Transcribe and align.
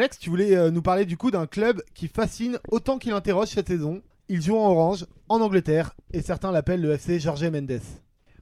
Alex, 0.00 0.18
tu 0.18 0.30
voulais 0.30 0.56
euh, 0.56 0.70
nous 0.70 0.80
parler 0.80 1.04
du 1.04 1.18
coup 1.18 1.30
d'un 1.30 1.46
club 1.46 1.82
qui 1.92 2.08
fascine 2.08 2.58
autant 2.70 2.96
qu'il 2.96 3.12
interroge 3.12 3.48
cette 3.48 3.68
saison. 3.68 4.00
Il 4.30 4.40
joue 4.40 4.56
en 4.56 4.70
orange, 4.70 5.04
en 5.28 5.42
Angleterre, 5.42 5.94
et 6.14 6.22
certains 6.22 6.52
l'appellent 6.52 6.80
le 6.80 6.92
FC 6.92 7.20
Jorge 7.20 7.44
Mendes. 7.44 7.82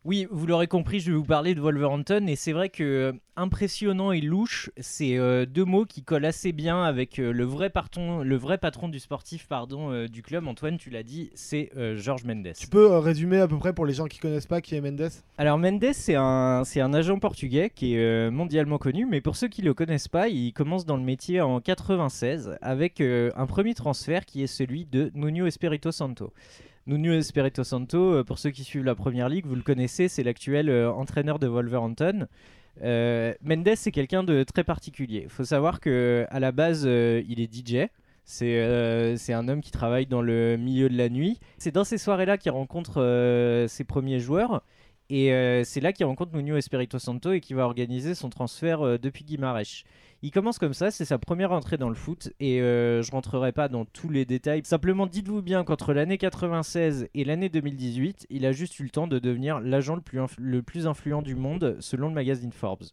Oui, 0.09 0.27
vous 0.31 0.47
l'aurez 0.47 0.69
compris, 0.69 1.01
je 1.01 1.11
vais 1.11 1.19
vous 1.19 1.23
parler 1.23 1.55
de 1.55 1.61
Wolverhampton 1.61 2.29
et 2.29 2.35
c'est 2.35 2.53
vrai 2.53 2.71
que 2.71 2.83
euh, 2.83 3.13
impressionnant 3.37 4.11
et 4.11 4.23
louche, 4.23 4.71
c'est 4.79 5.19
euh, 5.19 5.45
deux 5.45 5.67
mots 5.67 5.85
qui 5.85 6.03
collent 6.03 6.25
assez 6.25 6.53
bien 6.53 6.83
avec 6.83 7.19
euh, 7.19 7.31
le 7.31 7.45
vrai 7.45 7.69
patron, 7.69 8.23
le 8.23 8.37
vrai 8.37 8.57
patron 8.57 8.89
du 8.89 9.01
sportif 9.01 9.47
pardon 9.47 10.07
du 10.07 10.23
club. 10.23 10.49
Antoine, 10.49 10.79
tu 10.79 10.89
l'as 10.89 11.03
dit, 11.03 11.29
c'est 11.35 11.71
Georges 11.97 12.25
Mendes. 12.25 12.55
Tu 12.59 12.69
peux 12.69 12.97
résumer 12.97 13.37
à 13.37 13.47
peu 13.47 13.59
près 13.59 13.75
pour 13.75 13.85
les 13.85 13.93
gens 13.93 14.07
qui 14.07 14.19
connaissent 14.19 14.47
pas 14.47 14.63
qui 14.63 14.77
est 14.77 14.81
Mendes? 14.81 15.11
Alors 15.37 15.59
Mendes, 15.59 15.93
c'est 15.93 16.15
un 16.15 16.63
c'est 16.65 16.81
un 16.81 16.95
agent 16.95 17.19
portugais 17.19 17.69
qui 17.69 17.95
est 17.95 18.31
mondialement 18.31 18.79
connu, 18.79 19.05
mais 19.05 19.21
pour 19.21 19.37
ceux 19.37 19.49
qui 19.49 19.61
le 19.61 19.75
connaissent 19.75 20.09
pas, 20.09 20.29
il 20.29 20.55
commence 20.55 20.87
dans 20.87 20.97
le 20.97 21.05
métier 21.05 21.43
en 21.43 21.61
96 21.61 22.57
avec 22.63 23.03
un 23.03 23.47
premier 23.47 23.75
transfert 23.75 24.25
qui 24.25 24.43
est 24.43 24.47
celui 24.47 24.87
de 24.87 25.11
Nuno 25.15 25.45
Espirito 25.47 25.93
Santo. 25.93 26.33
Nuno 26.89 27.13
Espirito 27.13 27.65
Santo, 27.65 28.15
euh, 28.15 28.25
pour 28.25 28.39
ceux 28.39 28.49
qui 28.49 28.65
suivent 28.65 28.85
la 28.85 28.95
première 28.95 29.29
ligue, 29.29 29.45
vous 29.45 29.55
le 29.55 29.63
connaissez, 29.63 30.09
c'est 30.09 30.23
l'actuel 30.23 30.71
euh, 30.71 30.91
entraîneur 30.91 31.39
de 31.39 31.47
Wolverhampton. 31.47 32.27
Euh, 32.83 33.35
Mendes, 33.43 33.75
c'est 33.77 33.93
quelqu'un 33.93 34.25
de 34.25 34.43
très 34.43 34.65
particulier. 34.65 35.21
Il 35.25 35.29
faut 35.29 35.45
savoir 35.45 35.81
que 35.81 36.25
à 36.31 36.41
la 36.41 36.51
base, 36.51 36.85
il 36.85 37.41
est 37.41 37.53
DJ. 37.53 37.89
C'est 38.25 39.33
un 39.33 39.49
homme 39.49 39.61
qui 39.61 39.71
travaille 39.71 40.07
dans 40.07 40.23
le 40.23 40.57
milieu 40.57 40.89
de 40.89 40.97
la 40.97 41.11
nuit. 41.11 41.41
C'est 41.59 41.73
dans 41.73 41.85
ces 41.85 41.99
soirées-là 41.99 42.39
qu'il 42.39 42.53
rencontre 42.53 43.67
ses 43.69 43.85
premiers 43.85 44.21
joueurs. 44.21 44.63
Et 45.11 45.31
c'est 45.65 45.81
là 45.81 45.93
qu'il 45.93 46.05
rencontre 46.07 46.37
Nuno 46.37 46.57
Espirito 46.57 46.99
Santo 46.99 47.33
et 47.33 47.41
qui 47.41 47.55
va 47.55 47.65
organiser 47.65 48.15
son 48.15 48.29
transfert 48.29 48.99
depuis 48.99 49.25
Guimarães. 49.25 49.85
Il 50.21 50.33
commence 50.33 50.59
comme 50.59 50.75
ça, 50.75 50.91
c'est 50.91 51.05
sa 51.05 51.17
première 51.17 51.53
entrée 51.53 51.77
dans 51.77 51.89
le 51.89 51.95
foot 51.95 52.33
et 52.41 52.61
euh, 52.61 53.03
je 53.03 53.13
rentrerai 53.13 53.53
pas 53.53 53.69
dans 53.69 53.85
tous 53.85 54.09
les 54.09 54.25
détails. 54.25 54.63
Simplement, 54.65 55.07
dites-vous 55.07 55.43
bien 55.43 55.63
qu'entre 55.63 55.93
l'année 55.93 56.19
96 56.19 57.09
et 57.15 57.25
l'année 57.25 57.49
2018, 57.49 58.27
il 58.29 58.45
a 58.45 58.51
juste 58.51 58.81
eu 58.81 58.83
le 58.83 58.91
temps 58.91 59.07
de 59.07 59.21
devenir 59.21 59.61
l'agent 59.61 59.95
le 59.95 60.01
plus, 60.01 60.19
le 60.37 60.63
plus 60.63 60.89
influent 60.89 61.23
du 61.23 61.37
monde 61.37 61.77
selon 61.79 62.09
le 62.09 62.15
magazine 62.15 62.51
Forbes. 62.51 62.87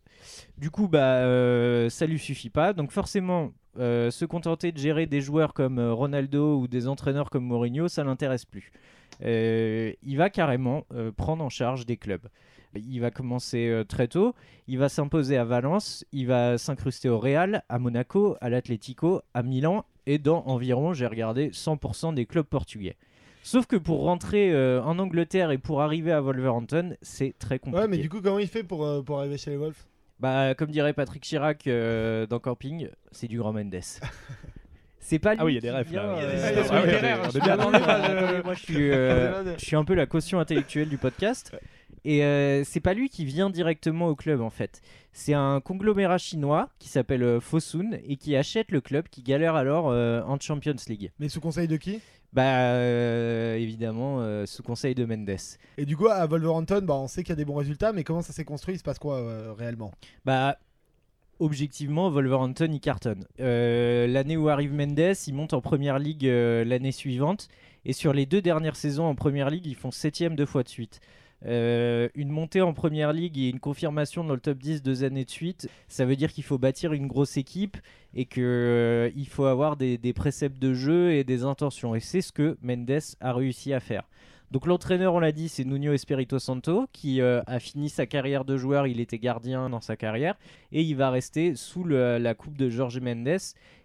Du 0.59 0.69
coup, 0.69 0.87
bah, 0.87 1.23
euh, 1.23 1.89
ça 1.89 2.05
lui 2.05 2.19
suffit 2.19 2.51
pas. 2.51 2.73
Donc 2.73 2.91
forcément, 2.91 3.53
euh, 3.77 4.11
se 4.11 4.25
contenter 4.25 4.71
de 4.71 4.77
gérer 4.77 5.05
des 5.05 5.21
joueurs 5.21 5.53
comme 5.53 5.79
Ronaldo 5.79 6.59
ou 6.59 6.67
des 6.67 6.87
entraîneurs 6.87 7.29
comme 7.29 7.45
Mourinho, 7.45 7.87
ça 7.87 8.03
l'intéresse 8.03 8.45
plus. 8.45 8.71
il 9.21 10.15
va 10.17 10.29
carrément 10.29 10.85
prendre 11.15 11.43
en 11.43 11.49
charge 11.49 11.85
des 11.85 11.97
clubs. 11.97 12.27
Il 12.77 12.99
va 12.99 13.11
commencer 13.11 13.67
euh, 13.69 13.83
très 13.83 14.07
tôt, 14.07 14.33
il 14.67 14.77
va 14.77 14.89
s'imposer 14.89 15.37
à 15.37 15.45
Valence, 15.45 16.05
il 16.11 16.27
va 16.27 16.57
s'incruster 16.57 17.09
au 17.09 17.19
Real, 17.19 17.63
à 17.69 17.79
Monaco, 17.79 18.35
à 18.41 18.49
l'Atlético, 18.49 19.21
à 19.33 19.43
Milan 19.43 19.85
et 20.05 20.17
dans 20.17 20.43
environ, 20.45 20.93
j'ai 20.93 21.07
regardé, 21.07 21.49
100% 21.49 22.13
des 22.13 22.25
clubs 22.25 22.45
portugais. 22.45 22.95
Sauf 23.43 23.67
que 23.67 23.75
pour 23.75 24.03
rentrer 24.03 24.51
euh, 24.51 24.81
en 24.83 24.97
Angleterre 24.99 25.51
et 25.51 25.57
pour 25.57 25.81
arriver 25.81 26.11
à 26.11 26.21
Wolverhampton, 26.21 26.95
c'est 27.01 27.35
très 27.37 27.59
compliqué. 27.59 27.79
Ouais, 27.79 27.87
mais 27.87 27.97
du 27.97 28.09
coup, 28.09 28.21
comment 28.21 28.39
il 28.39 28.47
fait 28.47 28.63
pour, 28.63 28.85
euh, 28.85 29.01
pour 29.01 29.19
arriver 29.19 29.37
chez 29.37 29.51
les 29.51 29.57
Wolves? 29.57 29.85
Bah, 30.19 30.55
comme 30.55 30.71
dirait 30.71 30.93
Patrick 30.93 31.23
Chirac 31.23 31.67
dans 31.67 32.39
Camping, 32.39 32.89
c'est 33.11 33.27
du 33.27 33.37
grand 33.37 33.53
Mendes. 33.53 33.75
C'est 35.05 35.19
pas 35.19 35.33
lui. 35.35 35.39
Ah 35.39 35.45
oui, 35.45 35.51
il 35.51 35.55
y 35.55 35.57
a 35.59 35.61
des 35.61 35.69
rêves 35.69 35.93
là. 35.93 36.15
Moi, 38.43 38.55
je 38.55 39.63
suis 39.63 39.75
un 39.75 39.85
peu 39.85 39.93
la 39.93 40.07
caution 40.07 40.39
intellectuelle 40.39 40.89
du 40.89 40.97
podcast. 40.97 41.55
Et 42.05 42.23
euh, 42.23 42.63
c'est 42.63 42.79
pas 42.79 42.93
lui 42.93 43.09
qui 43.09 43.25
vient 43.25 43.49
directement 43.49 44.07
au 44.07 44.15
club 44.15 44.39
en 44.39 44.51
fait. 44.51 44.81
C'est 45.11 45.33
un 45.33 45.59
conglomérat 45.59 46.19
chinois 46.19 46.69
qui 46.77 46.87
s'appelle 46.87 47.23
euh, 47.23 47.39
Fosun 47.39 47.97
et 48.05 48.15
qui 48.15 48.35
achète 48.35 48.71
le 48.71 48.79
club 48.79 49.07
qui 49.09 49.23
galère 49.23 49.55
alors 49.55 49.89
euh, 49.89 50.21
en 50.21 50.39
Champions 50.39 50.75
League. 50.87 51.11
Mais 51.19 51.29
sous 51.29 51.41
conseil 51.41 51.67
de 51.67 51.77
qui? 51.77 52.01
Bah 52.35 53.55
évidemment 53.57 54.45
sous 54.45 54.61
conseil 54.61 54.93
de 54.93 55.05
Mendes. 55.05 55.37
Et 55.77 55.85
du 55.85 55.95
coup 55.95 56.07
à 56.07 56.25
Wolverhampton, 56.27 56.81
bah, 56.83 56.95
on 56.95 57.07
sait 57.07 57.23
qu'il 57.23 57.29
y 57.29 57.33
a 57.33 57.37
des 57.37 57.45
bons 57.45 57.55
résultats, 57.55 57.93
mais 57.93 58.03
comment 58.03 58.21
ça 58.21 58.33
s'est 58.33 58.43
construit 58.43 58.75
Il 58.75 58.77
se 58.77 58.83
passe 58.83 58.99
quoi 58.99 59.53
réellement? 59.53 59.91
Bah 60.25 60.57
objectivement, 61.39 62.09
Wolverhampton 62.09 62.69
il 62.71 62.79
cartonne. 62.79 63.25
l'année 63.39 64.37
où 64.37 64.49
arrive 64.49 64.73
Mendes, 64.73 65.15
il 65.27 65.33
monte 65.33 65.53
en 65.53 65.61
première 65.61 65.97
ligue 65.97 66.25
l'année 66.25 66.91
suivante. 66.91 67.47
Et 67.85 67.93
sur 67.93 68.13
les 68.13 68.25
deux 68.25 68.41
dernières 68.41 68.75
saisons 68.75 69.05
en 69.05 69.15
première 69.15 69.49
ligue, 69.49 69.67
ils 69.67 69.75
font 69.75 69.91
septième 69.91 70.35
deux 70.35 70.45
fois 70.45 70.63
de 70.63 70.69
suite. 70.69 70.99
Euh, 71.45 72.09
une 72.15 72.29
montée 72.29 72.61
en 72.61 72.73
première 72.73 73.13
ligue 73.13 73.37
et 73.37 73.49
une 73.49 73.59
confirmation 73.59 74.23
dans 74.23 74.33
le 74.33 74.39
top 74.39 74.57
10 74.57 74.81
deux 74.81 75.03
années 75.03 75.25
de 75.25 75.29
suite, 75.29 75.69
ça 75.87 76.05
veut 76.05 76.15
dire 76.15 76.33
qu'il 76.33 76.43
faut 76.43 76.57
bâtir 76.57 76.93
une 76.93 77.07
grosse 77.07 77.37
équipe 77.37 77.77
et 78.13 78.25
qu'il 78.25 78.43
euh, 78.43 79.25
faut 79.29 79.45
avoir 79.45 79.77
des, 79.77 79.97
des, 79.97 80.13
préceptes 80.13 80.59
de 80.59 80.73
jeu 80.73 81.13
et 81.13 81.23
des 81.23 81.43
intentions. 81.43 81.93
Et 81.95 81.99
c'est 81.99 82.21
ce 82.21 82.31
que 82.31 82.57
Mendes 82.61 82.99
a 83.19 83.33
réussi 83.33 83.73
à 83.73 83.79
faire. 83.79 84.03
Donc 84.51 84.67
l'entraîneur, 84.67 85.13
on 85.13 85.19
l'a 85.19 85.31
dit, 85.31 85.49
c'est 85.49 85.65
Nuno 85.65 85.93
Espirito 85.93 86.39
Santo 86.39 86.87
qui 86.93 87.21
euh, 87.21 87.41
a 87.47 87.59
fini 87.59 87.89
sa 87.89 88.05
carrière 88.05 88.45
de 88.45 88.57
joueur. 88.57 88.87
Il 88.87 88.99
était 88.99 89.17
gardien 89.17 89.69
dans 89.69 89.81
sa 89.81 89.95
carrière 89.95 90.35
et 90.71 90.81
il 90.81 90.95
va 90.95 91.09
rester 91.09 91.55
sous 91.55 91.83
la 91.85 92.33
coupe 92.35 92.57
de 92.57 92.69
Jorge 92.69 92.99
Mendes 92.99 93.39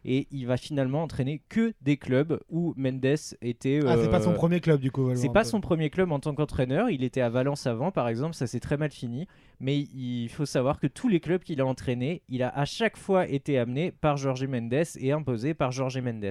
et 0.04 0.26
il 0.31 0.47
va 0.47 0.56
finalement 0.56 1.03
entraîner 1.03 1.43
que 1.49 1.75
des 1.82 1.97
clubs 1.97 2.41
où 2.49 2.75
Mendes 2.76 3.16
était. 3.43 3.81
Ah, 3.87 3.97
c'est 4.00 4.10
pas 4.10 4.20
son 4.20 4.32
euh, 4.32 4.34
premier 4.34 4.60
club 4.60 4.81
du 4.81 4.91
coup. 4.91 5.15
C'est 5.15 5.32
pas 5.32 5.44
son 5.44 5.60
premier 5.60 5.91
club 5.91 6.12
en 6.12 6.20
tant 6.20 6.34
qu'entraîneur. 6.34 6.91
Il 6.91 7.04
était 7.04 7.20
à 7.20 7.28
Valence 7.28 7.66
avant, 7.66 7.91
par 7.91 8.09
exemple. 8.09 8.34
Ça 8.34 8.47
s'est 8.47 8.60
très 8.60 8.76
mal 8.76 8.91
fini. 8.91 9.26
Mais 9.60 9.78
il 9.78 10.28
faut 10.28 10.47
savoir 10.47 10.78
que 10.81 10.87
tous 10.87 11.09
les 11.09 11.20
clubs 11.20 11.43
qu'il 11.43 11.60
a 11.60 11.66
entraînés, 11.66 12.22
il 12.28 12.43
a 12.43 12.49
à 12.49 12.65
chaque 12.65 12.97
fois 12.97 13.28
été 13.28 13.59
amené 13.59 13.91
par 13.91 14.16
Jorge 14.16 14.47
Mendes 14.47 14.84
et 14.99 15.12
imposé 15.12 15.54
par 15.54 15.70
Jorge 15.70 15.99
Mendes. 15.99 16.31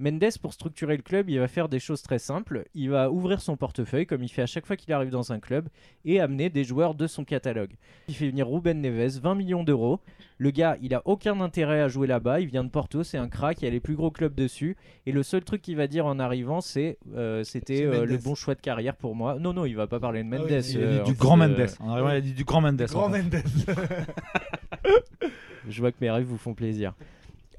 Mendes, 0.00 0.38
pour 0.40 0.52
structurer 0.52 0.96
le 0.96 1.02
club, 1.02 1.28
il 1.28 1.40
va 1.40 1.48
faire 1.48 1.68
des 1.68 1.80
choses 1.80 2.02
très 2.02 2.20
simples. 2.20 2.64
Il 2.72 2.90
va 2.90 3.10
ouvrir 3.10 3.40
son 3.40 3.56
portefeuille, 3.56 4.06
comme 4.06 4.22
il 4.22 4.28
fait 4.28 4.42
à 4.42 4.46
chaque 4.46 4.64
fois 4.64 4.76
qu'il 4.76 4.92
arrive 4.92 5.10
dans 5.10 5.32
un 5.32 5.40
club, 5.40 5.68
et 6.04 6.20
amener 6.20 6.50
des 6.50 6.62
joueurs 6.62 6.94
de 6.94 7.08
son 7.08 7.24
catalogue. 7.24 7.72
Il 8.06 8.14
fait 8.14 8.28
venir 8.28 8.48
Ruben 8.48 8.80
Neves, 8.80 9.18
20 9.20 9.34
millions 9.34 9.64
d'euros. 9.64 9.98
Le 10.38 10.52
gars, 10.52 10.76
il 10.80 10.94
a 10.94 11.02
aucun 11.04 11.40
intérêt 11.40 11.80
à 11.80 11.88
jouer 11.88 12.06
là-bas. 12.06 12.40
Il 12.40 12.46
vient 12.46 12.62
de 12.62 12.68
Porto, 12.68 13.02
c'est 13.02 13.18
un 13.18 13.28
crack, 13.28 13.60
il 13.60 13.64
y 13.64 13.68
a 13.68 13.72
les 13.72 13.80
plus 13.80 13.96
gros 13.96 14.12
clubs 14.12 14.36
dessus. 14.36 14.76
Et 15.06 15.10
le 15.10 15.24
seul 15.24 15.42
truc 15.42 15.62
qu'il 15.62 15.76
va 15.76 15.88
dire 15.88 16.06
en 16.06 16.20
arrivant, 16.20 16.60
c'est 16.60 16.98
euh, 17.16 17.42
c'était 17.42 17.84
euh, 17.84 18.06
le 18.06 18.18
bon 18.18 18.36
choix 18.36 18.54
de 18.54 18.60
carrière 18.60 18.94
pour 18.94 19.16
moi. 19.16 19.36
Non, 19.40 19.52
non, 19.52 19.64
il 19.64 19.74
va 19.74 19.88
pas 19.88 19.98
parler 19.98 20.22
de 20.22 20.28
ah 20.32 20.38
Mendes. 20.38 20.48
il 20.48 20.82
a 20.84 20.98
dit 21.02 21.10
du 21.10 21.14
grand 21.14 21.36
Mendes. 21.36 21.66
En 21.80 21.90
arrivant, 21.90 22.10
il 22.10 22.16
a 22.16 22.20
dit 22.20 22.34
du 22.34 22.44
grand 22.44 22.60
Mendes. 22.60 22.86
Grand 22.88 23.08
Mendes. 23.08 23.34
Je 25.68 25.80
vois 25.80 25.90
que 25.90 25.98
mes 26.00 26.10
rêves 26.10 26.24
vous 26.24 26.38
font 26.38 26.54
plaisir. 26.54 26.94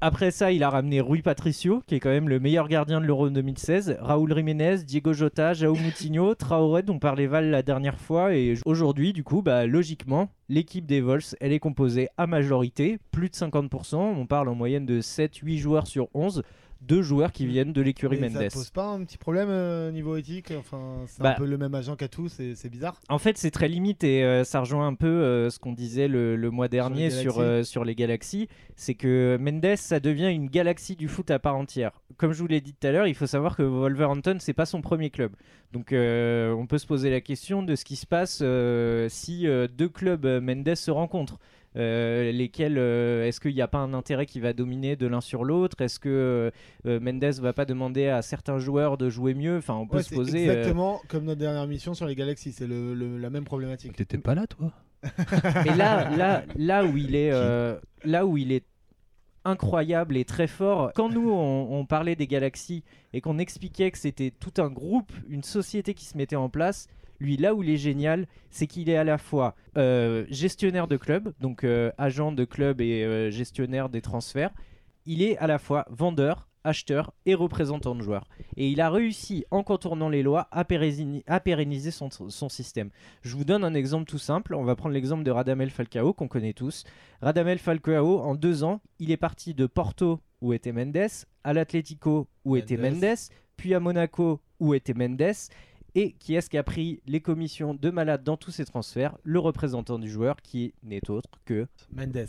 Après 0.02 0.30
ça, 0.30 0.50
il 0.50 0.62
a 0.62 0.70
ramené 0.70 1.02
Rui 1.02 1.20
Patricio, 1.20 1.82
qui 1.86 1.94
est 1.94 2.00
quand 2.00 2.08
même 2.08 2.30
le 2.30 2.40
meilleur 2.40 2.68
gardien 2.68 3.02
de 3.02 3.04
l'Euro 3.04 3.28
2016, 3.28 3.98
Raúl 4.00 4.34
Jiménez, 4.34 4.78
Diego 4.78 5.12
Jota, 5.12 5.52
Jao 5.52 5.74
Moutinho, 5.74 6.34
Traoré, 6.34 6.82
dont 6.82 6.98
parlait 6.98 7.26
Val 7.26 7.50
la 7.50 7.62
dernière 7.62 8.00
fois. 8.00 8.34
Et 8.34 8.54
aujourd'hui, 8.64 9.12
du 9.12 9.24
coup, 9.24 9.42
bah, 9.42 9.66
logiquement, 9.66 10.30
l'équipe 10.48 10.86
des 10.86 11.02
Vols, 11.02 11.20
elle 11.42 11.52
est 11.52 11.58
composée 11.58 12.08
à 12.16 12.26
majorité, 12.26 12.98
plus 13.10 13.28
de 13.28 13.34
50%. 13.34 13.96
On 13.96 14.24
parle 14.24 14.48
en 14.48 14.54
moyenne 14.54 14.86
de 14.86 15.02
7-8 15.02 15.58
joueurs 15.58 15.86
sur 15.86 16.08
11 16.14 16.44
deux 16.80 17.02
joueurs 17.02 17.32
qui 17.32 17.46
viennent 17.46 17.72
de 17.72 17.82
l'écurie 17.82 18.18
Mendes. 18.18 18.32
Ça 18.32 18.48
pose 18.50 18.70
pas 18.70 18.86
un 18.86 19.04
petit 19.04 19.18
problème 19.18 19.48
euh, 19.50 19.90
niveau 19.90 20.16
éthique 20.16 20.52
Enfin, 20.58 21.04
c'est 21.06 21.20
un 21.20 21.24
bah, 21.24 21.34
peu 21.36 21.44
le 21.44 21.58
même 21.58 21.74
agent 21.74 21.96
qu'à 21.96 22.08
tous, 22.08 22.40
c'est 22.54 22.68
bizarre. 22.68 23.00
En 23.08 23.18
fait, 23.18 23.36
c'est 23.38 23.50
très 23.50 23.68
limite 23.68 24.02
et 24.04 24.24
euh, 24.24 24.44
ça 24.44 24.60
rejoint 24.60 24.86
un 24.86 24.94
peu 24.94 25.06
euh, 25.06 25.50
ce 25.50 25.58
qu'on 25.58 25.72
disait 25.72 26.08
le, 26.08 26.50
mois 26.50 26.68
dernier 26.68 27.10
sur, 27.10 27.44
sur, 27.64 27.84
les 27.84 27.94
galaxies. 27.94 28.48
C'est 28.76 28.94
que 28.94 29.38
Mendes, 29.40 29.76
ça 29.76 30.00
devient 30.00 30.30
une 30.32 30.48
galaxie 30.48 30.96
du 30.96 31.08
foot 31.08 31.30
à 31.30 31.38
part 31.38 31.56
entière. 31.56 31.92
Comme 32.16 32.32
je 32.32 32.40
vous 32.40 32.48
l'ai 32.48 32.60
dit 32.60 32.74
tout 32.74 32.86
à 32.86 32.92
l'heure, 32.92 33.06
il 33.06 33.14
faut 33.14 33.26
savoir 33.26 33.56
que 33.56 33.62
Wolverhampton, 33.62 34.36
c'est 34.40 34.52
pas 34.52 34.66
son 34.66 34.80
premier 34.80 35.10
club. 35.10 35.32
Donc, 35.72 35.88
on 35.92 36.66
peut 36.66 36.78
se 36.78 36.86
poser 36.86 37.10
la 37.10 37.20
question 37.20 37.62
de 37.62 37.76
ce 37.76 37.84
qui 37.84 37.96
se 37.96 38.06
passe 38.06 38.42
si 39.12 39.46
deux 39.76 39.88
clubs 39.88 40.26
Mendes 40.26 40.74
se 40.74 40.90
rencontrent. 40.90 41.38
Euh, 41.76 42.32
lesquels 42.32 42.78
euh, 42.78 43.28
est-ce 43.28 43.38
qu'il 43.38 43.54
n'y 43.54 43.62
a 43.62 43.68
pas 43.68 43.78
un 43.78 43.94
intérêt 43.94 44.26
qui 44.26 44.40
va 44.40 44.52
dominer 44.52 44.96
de 44.96 45.06
l'un 45.06 45.20
sur 45.20 45.44
l'autre? 45.44 45.80
Est-ce 45.80 46.00
que 46.00 46.50
euh, 46.86 47.00
Mendes 47.00 47.38
va 47.40 47.52
pas 47.52 47.64
demander 47.64 48.08
à 48.08 48.22
certains 48.22 48.58
joueurs 48.58 48.98
de 48.98 49.08
jouer 49.08 49.34
mieux? 49.34 49.58
Enfin, 49.58 49.74
on 49.74 49.86
peut 49.86 50.02
se 50.02 50.14
poser. 50.14 50.48
Exactement 50.48 51.00
comme 51.08 51.24
notre 51.24 51.40
dernière 51.40 51.66
mission 51.68 51.94
sur 51.94 52.06
les 52.06 52.16
Galaxies, 52.16 52.52
c'est 52.52 52.66
le, 52.66 53.18
la 53.18 53.30
même 53.30 53.44
problématique. 53.44 53.94
T'étais 53.96 54.18
pas 54.18 54.34
là, 54.34 54.46
toi? 54.46 54.72
Mais 55.64 55.76
là, 55.76 56.10
là, 56.16 56.42
là 56.56 56.84
où 56.84 56.96
il 56.96 57.14
est, 57.14 57.30
là 58.04 58.26
où 58.26 58.36
il 58.36 58.52
est 58.52 58.64
incroyable 59.44 60.16
et 60.16 60.24
très 60.24 60.46
fort. 60.46 60.92
Quand 60.94 61.08
nous, 61.08 61.30
on, 61.30 61.86
parlait 61.86 62.16
des 62.16 62.26
galaxies 62.26 62.84
et 63.12 63.20
qu'on 63.20 63.38
expliquait 63.38 63.90
que 63.90 63.98
c'était 63.98 64.30
tout 64.30 64.60
un 64.60 64.68
groupe, 64.68 65.12
une 65.28 65.42
société 65.42 65.94
qui 65.94 66.04
se 66.04 66.16
mettait 66.16 66.36
en 66.36 66.48
place, 66.48 66.88
lui, 67.20 67.36
là 67.36 67.54
où 67.54 67.62
il 67.62 67.70
est 67.70 67.76
génial, 67.76 68.26
c'est 68.50 68.66
qu'il 68.66 68.88
est 68.88 68.96
à 68.96 69.04
la 69.04 69.18
fois 69.18 69.54
euh, 69.76 70.24
gestionnaire 70.30 70.88
de 70.88 70.96
club, 70.96 71.32
donc 71.40 71.64
euh, 71.64 71.92
agent 71.98 72.32
de 72.32 72.44
club 72.44 72.80
et 72.80 73.04
euh, 73.04 73.30
gestionnaire 73.30 73.88
des 73.88 74.00
transferts. 74.00 74.50
Il 75.06 75.22
est 75.22 75.36
à 75.38 75.46
la 75.46 75.58
fois 75.58 75.86
vendeur 75.90 76.48
acheteur 76.62 77.14
et 77.24 77.34
représentant 77.34 77.94
de 77.94 78.02
joueurs. 78.02 78.28
Et 78.58 78.68
il 78.68 78.82
a 78.82 78.90
réussi, 78.90 79.46
en 79.50 79.62
contournant 79.62 80.10
les 80.10 80.22
lois, 80.22 80.46
à, 80.50 80.64
pérenni- 80.64 81.22
à 81.26 81.40
pérenniser 81.40 81.90
son, 81.90 82.10
son 82.10 82.48
système. 82.50 82.90
Je 83.22 83.34
vous 83.34 83.44
donne 83.44 83.64
un 83.64 83.72
exemple 83.72 84.04
tout 84.04 84.18
simple. 84.18 84.54
On 84.54 84.64
va 84.64 84.76
prendre 84.76 84.92
l'exemple 84.94 85.24
de 85.24 85.30
Radamel 85.30 85.70
Falcao, 85.70 86.12
qu'on 86.12 86.28
connaît 86.28 86.52
tous. 86.52 86.84
Radamel 87.22 87.58
Falcao, 87.58 88.18
en 88.20 88.34
deux 88.34 88.62
ans, 88.62 88.82
il 88.98 89.10
est 89.10 89.16
parti 89.16 89.54
de 89.54 89.66
Porto, 89.66 90.20
où 90.42 90.52
était 90.52 90.72
Mendes, 90.72 91.08
à 91.44 91.54
l'Atlético, 91.54 92.28
où 92.44 92.56
était. 92.56 92.76
Mendes, 92.76 93.16
puis 93.56 93.74
à 93.74 93.80
Monaco, 93.80 94.40
où 94.58 94.74
était 94.74 94.94
Mendes. 94.94 95.32
Et 95.94 96.12
qui 96.12 96.34
est-ce 96.34 96.48
qui 96.48 96.58
a 96.58 96.62
pris 96.62 97.00
les 97.06 97.20
commissions 97.20 97.74
de 97.74 97.90
malade 97.90 98.22
dans 98.22 98.36
tous 98.36 98.50
ces 98.50 98.64
transferts? 98.64 99.16
Le 99.24 99.38
représentant 99.38 99.98
du 99.98 100.08
joueur, 100.08 100.36
qui 100.42 100.72
n'est 100.82 101.10
autre 101.10 101.30
que 101.44 101.66
Mendes. 101.92 102.26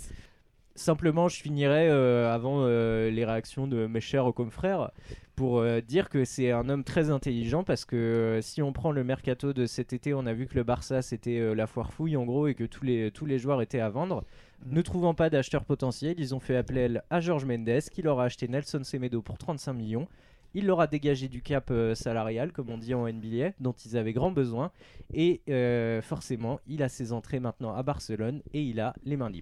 Simplement, 0.76 1.28
je 1.28 1.42
finirai 1.42 1.90
euh, 1.90 2.34
avant 2.34 2.62
euh, 2.62 3.12
les 3.12 3.26
réactions 3.26 3.68
de 3.68 3.88
mes 3.88 4.00
chers 4.00 4.34
confrères 4.34 4.92
pour 5.36 5.60
euh, 5.60 5.82
dire 5.82 6.08
que 6.08 6.24
c'est 6.24 6.52
un 6.52 6.70
homme 6.70 6.86
très 6.86 7.10
intelligent 7.10 7.64
parce 7.64 7.84
que 7.84 8.40
si 8.42 8.62
on 8.62 8.72
prend 8.72 8.92
le 8.92 9.04
mercato 9.04 9.52
de 9.52 9.66
cet 9.66 9.92
été, 9.92 10.14
on 10.14 10.26
a 10.26 10.34
vu 10.34 10.48
que 10.48 10.56
le 10.56 10.64
Barça 10.64 11.02
c'était 11.02 11.54
la 11.54 11.68
foire 11.68 11.92
fouille 11.92 12.16
en 12.16 12.24
gros 12.24 12.48
et 12.48 12.56
que 12.56 12.64
tous 12.64 12.86
les, 12.86 13.12
tous 13.12 13.26
les 13.26 13.38
joueurs 13.38 13.62
étaient 13.62 13.82
à 13.82 13.90
vendre. 13.90 14.24
Mhm. 14.66 14.74
Ne 14.74 14.82
trouvant 14.82 15.14
pas 15.14 15.30
d'acheteurs 15.30 15.66
potentiels, 15.66 16.16
ils 16.18 16.34
ont 16.34 16.40
fait 16.40 16.56
appel 16.56 17.04
à 17.10 17.20
Georges 17.20 17.46
Mendes 17.46 17.82
qui 17.92 18.02
leur 18.02 18.20
a 18.22 18.26
acheté 18.26 18.48
Nelson 18.48 18.82
Semedo 18.84 19.22
pour 19.22 19.38
35 19.38 19.74
millions. 19.74 20.08
Il 20.54 20.66
leur 20.66 20.82
a 20.82 20.88
dégagé 20.88 21.28
du 21.28 21.42
cap 21.42 21.72
euh, 21.72 21.96
salarial, 21.96 22.52
comme 22.52 22.70
on 22.70 22.78
dit 22.78 22.94
en 22.94 23.08
NBA, 23.08 23.52
dont 23.60 23.72
ils 23.72 23.98
avaient 23.98 24.14
grand 24.14 24.32
besoin. 24.32 24.72
Et 25.14 25.42
euh, 25.50 26.02
forcément, 26.02 26.60
il 26.68 26.84
a 26.84 26.90
ses 26.90 27.14
entrées 27.14 27.40
maintenant 27.40 27.74
à 27.74 27.84
Barcelone 27.84 28.42
et 28.54 28.62
il 28.62 28.80
a 28.80 28.94
les 29.04 29.18
mains 29.18 29.30
libres. 29.30 29.40